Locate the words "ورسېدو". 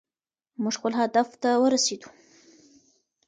1.61-2.09